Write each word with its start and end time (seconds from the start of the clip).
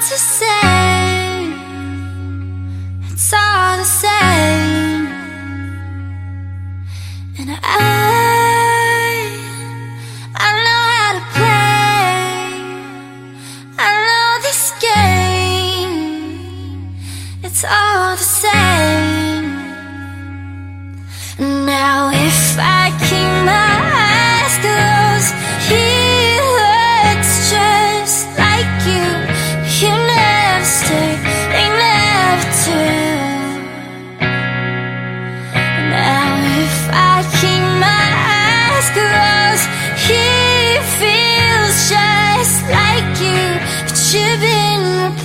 to 0.00 0.16
say 0.16 1.52
It's 3.10 3.32
all 3.32 3.76
the 3.78 3.84
same. 3.84 5.06
And 7.38 7.50
I 7.50 7.56
I 10.36 10.48
know 10.64 10.82
how 10.98 11.12
to 11.18 11.22
play. 11.34 12.22
I 13.76 13.88
know 14.06 14.30
this 14.46 14.64
game. 14.86 15.94
It's 17.42 17.64
all 17.64 18.14
the 18.14 18.22
same. 18.22 18.67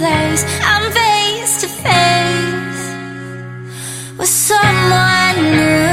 Replaced. 0.03 0.45
I'm 0.63 0.91
face 0.91 1.61
to 1.61 1.67
face 1.67 2.83
with 4.17 4.27
someone 4.27 5.37
new. 5.57 5.91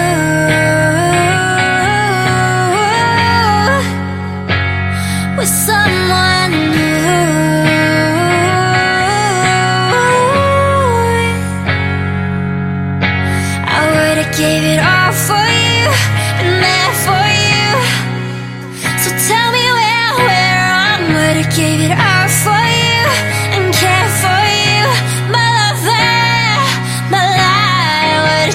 With 5.39 5.53
someone 5.69 6.51
new. 6.51 6.99
I 13.73 13.81
would've 13.95 14.33
gave 14.37 14.65
it 14.75 14.81
all 14.93 15.13
for 15.27 15.47
you, 15.65 15.87
been 16.39 16.53
there 16.67 16.95
for 17.07 17.25
you. 17.47 17.69
So 19.03 19.09
tell 19.29 19.49
me 19.57 19.65
where, 19.79 20.13
I'm. 20.85 21.03
Would've 21.15 21.51
gave 21.57 21.81
it 21.89 21.93
all 21.93 22.20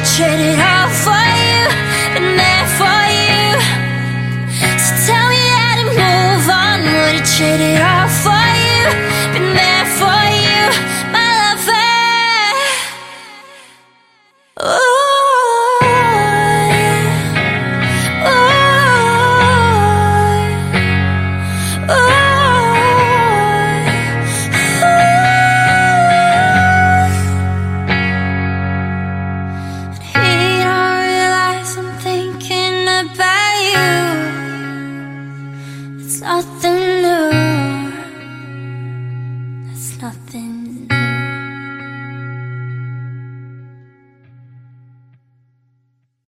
Would've 0.06 0.18
traded 0.18 0.60
all 0.60 0.90
for 0.90 1.18
you, 1.18 1.66
been 2.14 2.38
there 2.38 2.68
for 2.78 3.02
you. 3.10 3.58
So 4.78 4.94
tell 5.08 5.30
me 5.30 5.42
how 5.50 5.82
to 5.82 5.86
move 5.86 6.46
on. 6.48 6.78
Would've 6.84 7.26
traded 7.26 7.58
all 7.58 7.74
for 7.74 7.75
nothing 40.02 40.65